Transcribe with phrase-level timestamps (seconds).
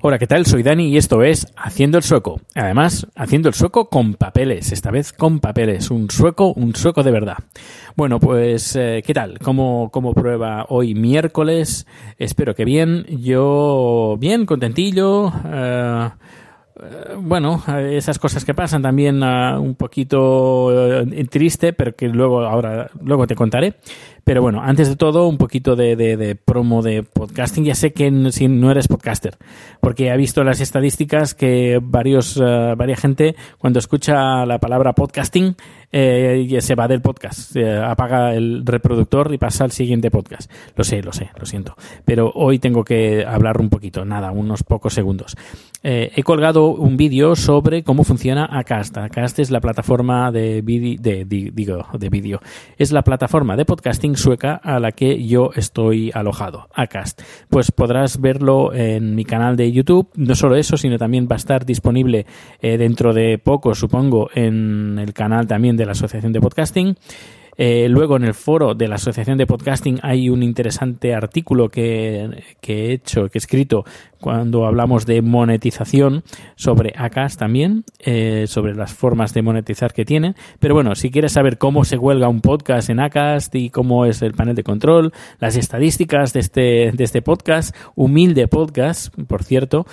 [0.00, 0.46] Hola, ¿qué tal?
[0.46, 2.40] Soy Dani y esto es Haciendo el Sueco.
[2.54, 5.90] Además, haciendo el sueco con papeles, esta vez con papeles.
[5.90, 7.36] Un sueco, un sueco de verdad.
[7.94, 9.38] Bueno, pues, eh, ¿qué tal?
[9.40, 11.86] ¿Cómo, ¿Cómo prueba hoy miércoles?
[12.16, 13.04] Espero que bien.
[13.20, 15.32] Yo, bien, contentillo.
[15.44, 16.10] eh,
[17.18, 22.40] bueno, eh, esas cosas que pasan también ah, un poquito eh, triste, pero que luego
[22.42, 23.74] ahora luego te contaré.
[24.24, 27.64] Pero bueno, antes de todo, un poquito de, de- promo de podcasting.
[27.64, 29.36] Ya sé que n- si no eres podcaster,
[29.80, 35.56] porque he visto las estadísticas que varios, eh, varias gente cuando escucha la palabra podcasting
[35.90, 40.50] eh, se va del podcast, apaga el reproductor y pasa al siguiente podcast.
[40.76, 41.76] Lo sé, lo sé, lo siento.
[42.04, 45.34] Pero hoy tengo que hablar un poquito, nada, unos pocos segundos.
[45.82, 48.98] Eh, he colgado un vídeo sobre cómo funciona Acast.
[48.98, 52.40] Acast es la plataforma de de, di- digo, de vídeo.
[52.76, 57.22] Es la plataforma de podcasting sueca a la que yo estoy alojado, Acast.
[57.48, 60.10] Pues podrás verlo en mi canal de YouTube.
[60.14, 62.26] No solo eso, sino también va a estar disponible
[62.60, 66.96] eh, dentro de poco, supongo, en el canal también de la Asociación de Podcasting.
[67.60, 72.44] Eh, luego en el foro de la Asociación de Podcasting hay un interesante artículo que,
[72.60, 73.84] que he hecho, que he escrito
[74.20, 76.22] cuando hablamos de monetización
[76.54, 80.36] sobre Acast también, eh, sobre las formas de monetizar que tienen.
[80.60, 84.22] Pero bueno, si quieres saber cómo se cuelga un podcast en Acast y cómo es
[84.22, 89.84] el panel de control, las estadísticas de este, de este podcast, humilde podcast, por cierto,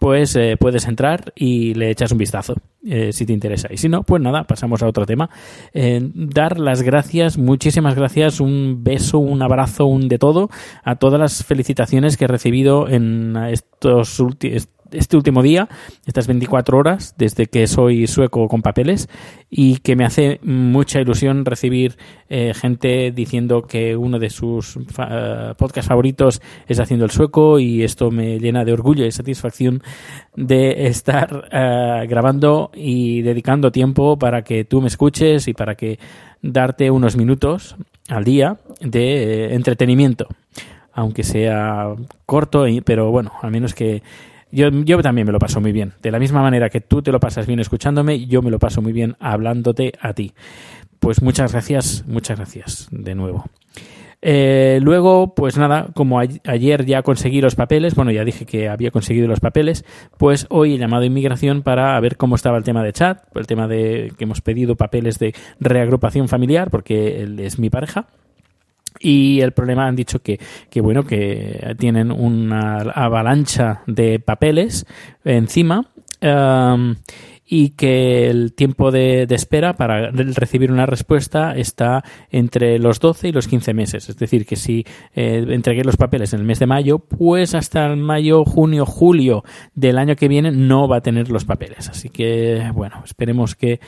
[0.00, 3.68] pues eh, puedes entrar y le echas un vistazo eh, si te interesa.
[3.70, 5.30] Y si no, pues nada, pasamos a otro tema.
[5.72, 10.50] Eh, dar las gracias, muchísimas gracias, un beso, un abrazo, un de todo
[10.82, 15.68] a todas las felicitaciones que he recibido en estos últimos este último día,
[16.06, 19.08] estas 24 horas, desde que soy sueco con papeles,
[19.50, 21.96] y que me hace mucha ilusión recibir
[22.28, 25.08] eh, gente diciendo que uno de sus fa-
[25.50, 29.82] eh, podcasts favoritos es Haciendo el Sueco, y esto me llena de orgullo y satisfacción
[30.36, 35.98] de estar eh, grabando y dedicando tiempo para que tú me escuches y para que
[36.40, 37.76] darte unos minutos
[38.08, 40.26] al día de entretenimiento.
[40.94, 41.94] Aunque sea
[42.26, 44.02] corto, pero bueno, al menos que
[44.52, 45.92] yo, yo también me lo paso muy bien.
[46.02, 48.82] De la misma manera que tú te lo pasas bien escuchándome, yo me lo paso
[48.82, 50.32] muy bien hablándote a ti.
[51.00, 53.46] Pues muchas gracias, muchas gracias de nuevo.
[54.24, 58.92] Eh, luego, pues nada, como ayer ya conseguí los papeles, bueno, ya dije que había
[58.92, 59.84] conseguido los papeles,
[60.16, 63.48] pues hoy he llamado a inmigración para ver cómo estaba el tema de chat, el
[63.48, 68.06] tema de que hemos pedido papeles de reagrupación familiar, porque él es mi pareja.
[69.02, 70.38] Y el problema han dicho que,
[70.70, 74.86] que bueno, que tienen una avalancha de papeles
[75.24, 75.86] encima.
[76.20, 76.94] em,
[77.54, 83.28] y que el tiempo de, espera para re- recibir una respuesta está entre los 12
[83.28, 84.08] y los 15 meses.
[84.08, 87.84] Es decir, que si eh, entregué los papeles en el mes de mayo, pues hasta
[87.86, 91.90] el mayo, junio, julio del año que viene no va a tener los papeles.
[91.90, 93.80] Así que, bueno, esperemos que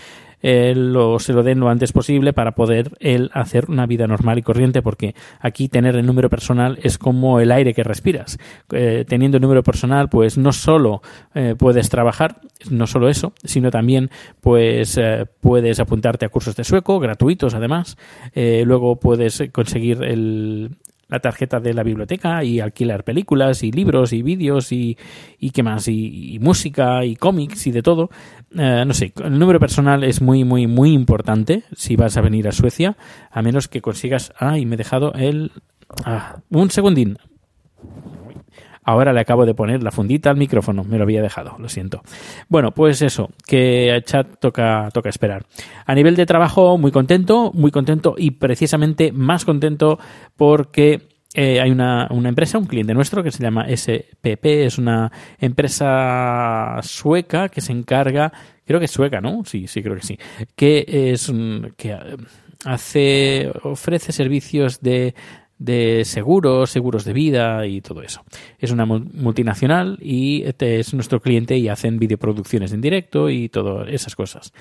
[0.46, 4.38] eh, lo, se lo den lo antes posible para poder él hacer una vida normal
[4.38, 8.38] y corriente, porque aquí tener el número personal es como el aire que respiras.
[8.70, 11.00] Eh, teniendo el número personal, pues no solo
[11.34, 14.10] eh, puedes trabajar, no solo eso, sino también
[14.42, 17.96] pues eh, puedes apuntarte a cursos de sueco, gratuitos además,
[18.34, 20.76] luego puedes conseguir el,
[21.08, 24.96] la tarjeta de la biblioteca y alquilar películas y libros y vídeos y,
[25.38, 28.10] y qué más, y, música y cómics y de todo.
[28.56, 32.48] Eh, no sé, el número personal es muy, muy, muy importante si vas a venir
[32.48, 32.96] a Suecia,
[33.30, 34.32] a menos que consigas...
[34.38, 35.52] Ay, me he dejado el...
[36.04, 37.18] ah, un segundín.
[38.84, 42.02] Ahora le acabo de poner la fundita al micrófono, me lo había dejado, lo siento.
[42.48, 45.44] Bueno, pues eso, que a chat toca, toca esperar.
[45.86, 49.98] A nivel de trabajo, muy contento, muy contento y precisamente más contento
[50.36, 55.10] porque eh, hay una, una, empresa, un cliente nuestro que se llama SPP, es una
[55.40, 58.32] empresa sueca que se encarga,
[58.64, 59.44] creo que es sueca, ¿no?
[59.44, 60.18] Sí, sí, creo que sí,
[60.54, 61.32] que es
[61.76, 61.98] que
[62.64, 65.14] hace, ofrece servicios de
[65.64, 68.22] de seguros, seguros de vida y todo eso.
[68.58, 73.88] Es una multinacional y este es nuestro cliente y hacen videoproducciones en directo y todas
[73.88, 74.52] esas cosas.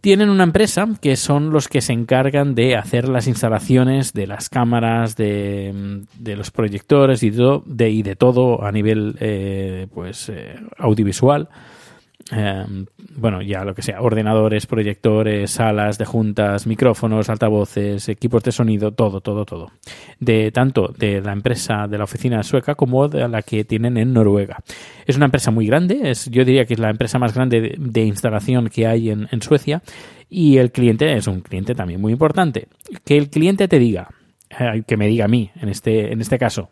[0.00, 4.48] Tienen una empresa que son los que se encargan de hacer las instalaciones de las
[4.48, 10.30] cámaras, de, de los proyectores y, todo, de, y de todo a nivel eh, pues,
[10.30, 11.48] eh, audiovisual
[12.30, 12.86] Em,
[13.16, 18.92] bueno, ya lo que sea, ordenadores, proyectores, salas de juntas, micrófonos, altavoces, equipos de sonido,
[18.92, 19.72] todo, todo, todo.
[20.20, 24.12] De tanto de la empresa de la oficina sueca como de la que tienen en
[24.12, 24.58] Noruega.
[25.06, 28.00] Es una empresa muy grande, es, yo diría que es la empresa más grande de,
[28.04, 29.82] instalación que hay en, en Suecia
[30.28, 32.68] y el cliente es un cliente también muy importante.
[33.04, 34.08] Que el cliente te diga,
[34.58, 36.70] eh, que me diga a mí, en este, en este caso,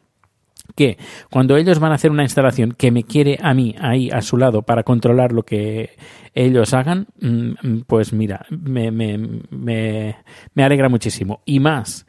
[0.79, 0.97] que
[1.29, 4.37] cuando ellos van a hacer una instalación que me quiere a mí ahí a su
[4.37, 5.97] lado para controlar lo que
[6.35, 9.19] ellos hagan, mm, pues mira, me, me,
[9.51, 10.19] me,
[10.55, 11.41] me alegra muchísimo.
[11.45, 12.07] Y más,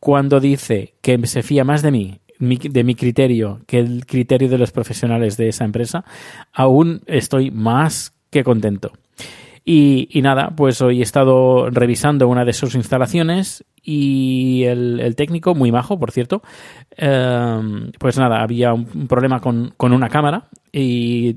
[0.00, 4.58] cuando dice que se fía más de mí de mi criterio que el criterio de
[4.58, 6.04] los profesionales de esa empresa,
[6.52, 8.92] aún estoy más que contento.
[9.70, 15.54] Y, y, nada, pues hoy he estado revisando una de sus instalaciones y el, técnico,
[15.54, 16.40] muy majo, por cierto,
[16.96, 21.36] em, pues nada, había un, problema con, con, una cámara y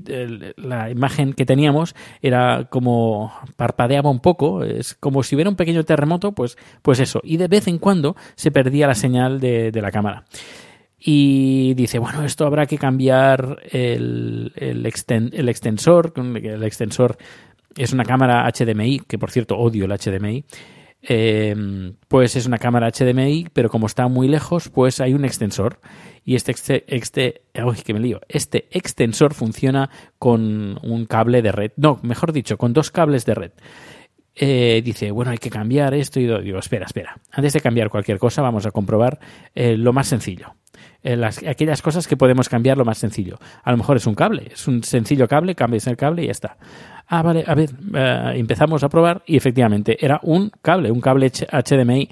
[0.56, 5.84] la imagen que teníamos era como parpadeaba un poco, es como si hubiera un pequeño
[5.84, 9.90] terremoto, pues, pues eso, y de vez en cuando se perdía la señal de, la
[9.90, 10.24] cámara.
[11.04, 17.18] Y dice, bueno, esto habrá que cambiar el, el, el extensor, el extensor
[17.76, 20.44] es una cámara HDMI, que por cierto odio el HDMI,
[21.02, 25.80] eh, pues es una cámara HDMI, pero como está muy lejos, pues hay un extensor.
[26.24, 26.54] Y este,
[26.86, 27.42] este,
[27.92, 28.20] me lío.
[28.28, 31.72] Este extensor funciona con un cable de red.
[31.76, 33.50] No, mejor dicho, con dos cables de red.
[34.34, 37.18] Eh, dice, bueno, hay que cambiar esto y digo, espera, espera.
[37.32, 39.18] Antes de cambiar cualquier cosa, vamos a comprobar
[39.54, 40.54] eh, lo más sencillo.
[41.02, 43.36] Las, aquellas cosas que podemos cambiar lo más sencillo.
[43.64, 46.30] A lo mejor es un cable, es un sencillo cable, cambias el cable y ya
[46.30, 46.56] está.
[47.14, 51.30] Ah, vale, a ver, eh, empezamos a probar y efectivamente era un cable, un cable
[51.30, 52.08] HDMI.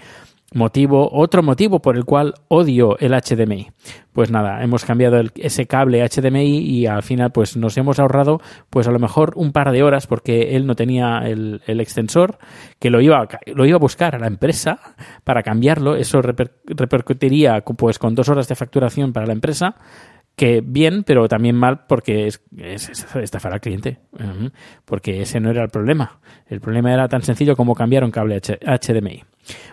[0.52, 3.70] Motivo, otro motivo por el cual odio el HDMI.
[4.12, 8.88] Pues nada, hemos cambiado ese cable HDMI y al final pues nos hemos ahorrado pues
[8.88, 12.38] a lo mejor un par de horas porque él no tenía el, extensor
[12.78, 14.80] que lo iba, lo iba a buscar a la empresa
[15.24, 15.96] para cambiarlo.
[15.96, 19.76] Eso repercutiría pues con dos horas de facturación para la empresa
[20.40, 22.40] que bien, pero también mal porque es,
[23.14, 23.98] estafar al cliente.
[24.86, 26.18] Porque ese no era el problema.
[26.46, 29.22] El problema era tan sencillo como cambiar un cable HDMI.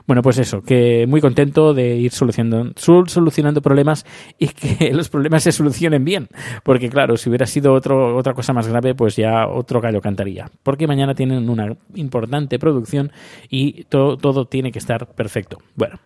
[0.07, 4.05] Bueno, pues eso, que muy contento de ir solucionando, solucionando problemas
[4.37, 6.27] y que los problemas se solucionen bien.
[6.65, 10.51] Porque claro, si hubiera sido otro, otra cosa más grave, pues ya otro gallo cantaría.
[10.63, 13.13] Porque mañana tienen una importante producción
[13.49, 15.59] y todo, todo tiene que estar perfecto.
[15.75, 15.97] Bueno,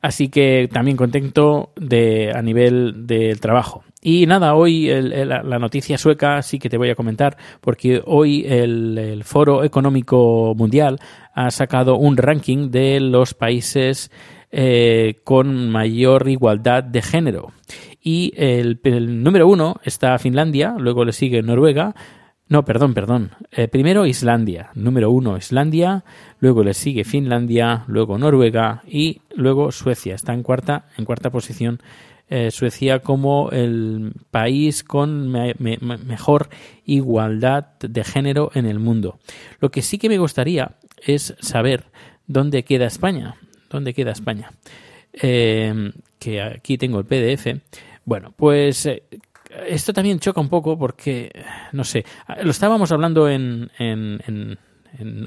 [0.00, 3.84] Así que también contento de, a nivel del trabajo.
[4.02, 9.22] Y nada, hoy la noticia sueca sí que te voy a comentar, porque hoy el,
[9.24, 10.98] Foro Económico Mundial
[11.34, 14.10] ha sacado un ranking de los países
[14.50, 17.52] eh, con mayor igualdad de género.
[18.02, 21.94] Y el, el número uno está Finlandia, luego le sigue Noruega,
[22.50, 23.30] no, perdón, perdón.
[23.52, 26.02] Eh, primero Islandia, número uno Islandia,
[26.40, 30.16] luego le sigue Finlandia, luego Noruega y luego Suecia.
[30.16, 31.80] Está en cuarta, en cuarta posición
[32.28, 36.48] eh, Suecia como el país con mejor
[36.84, 39.20] igualdad de género en el mundo.
[39.60, 40.72] Lo que sí que me gustaría
[41.06, 41.84] es saber
[42.26, 43.36] dónde queda España.
[43.70, 44.50] ¿Dónde queda España?
[45.12, 47.60] Eh, que aquí tengo el PDF.
[48.04, 48.88] Bueno, pues
[49.66, 51.30] esto también choca un poco porque,
[51.72, 52.04] no sé,
[52.42, 54.58] lo estábamos hablando en, en, en,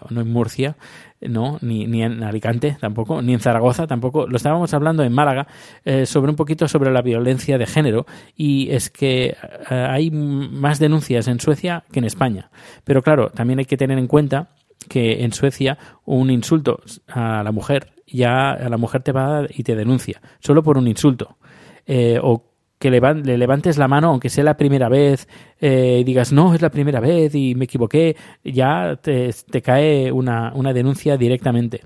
[0.10, 0.76] no en Murcia,
[1.22, 5.48] no, ni, ni, en Alicante tampoco, ni en Zaragoza tampoco, lo estábamos hablando en Málaga
[5.86, 8.06] eh, sobre un poquito sobre la violencia de género.
[8.36, 9.36] Y es que
[9.70, 12.50] eh, hay más denuncias en Suecia que en España.
[12.84, 14.50] Pero claro, también hay que tener en cuenta
[14.90, 19.64] que en Suecia un insulto a la mujer ya a la mujer te va y
[19.64, 21.38] te denuncia solo por un insulto.
[21.86, 22.53] Eh, o
[22.84, 25.30] que le, levantes la mano, aunque sea la primera vez,
[25.62, 30.52] eh, y digas, no, es la primera vez y me equivoqué, ya te, cae una,
[30.54, 31.82] una, denuncia directamente.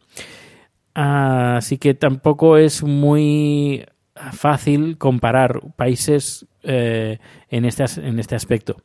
[0.95, 3.85] Así que tampoco es muy
[4.31, 7.19] fácil comparar países eh,
[7.51, 8.77] en, este, en este aspecto.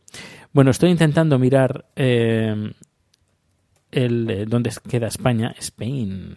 [0.53, 2.75] Bueno, estoy intentando mirar eh,
[3.91, 5.55] el, dónde queda España.
[5.59, 6.37] Spain.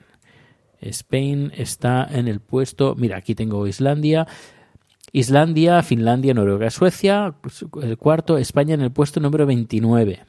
[0.79, 2.95] Spain está en el puesto.
[2.95, 4.25] Mira, aquí tengo Islandia.
[5.15, 7.35] Islandia, Finlandia, Noruega, Suecia.
[7.81, 10.19] El cuarto, España en el puesto número 29.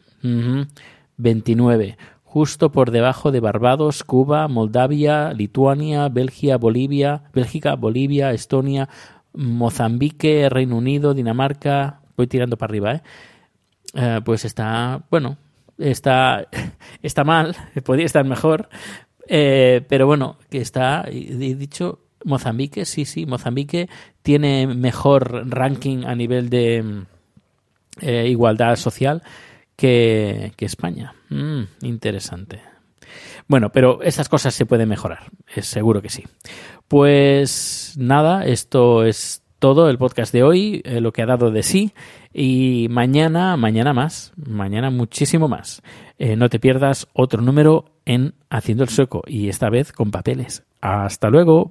[1.16, 8.90] 29 justo por debajo de Barbados, Cuba, Moldavia, Lituania, Bélgica, Bolivia, Bélgica, Bolivia, Estonia,
[9.32, 13.02] Mozambique, Reino Unido, Dinamarca, voy tirando para arriba, ¿eh?
[13.94, 15.38] eh pues está, bueno,
[15.78, 16.46] está,
[17.02, 18.68] está mal, podría estar mejor,
[19.28, 23.88] eh, pero bueno, que está, he dicho, Mozambique, sí, sí, Mozambique
[24.26, 27.04] tiene mejor ranking a nivel de
[28.00, 29.22] eh, igualdad social
[29.76, 31.14] que, España.
[31.28, 32.60] Mm, interesante.
[33.46, 36.24] Bueno, pero esas cosas se pueden mejorar, es seguro que sí.
[36.88, 41.62] Pues nada, esto es todo el podcast de hoy, eh, lo que ha dado de
[41.62, 41.92] sí.
[42.32, 45.84] Y mañana, mañana más, mañana muchísimo más.
[46.18, 50.64] Eh, no te pierdas otro número en Haciendo el Sueco y esta vez con papeles.
[50.80, 51.70] Hasta luego.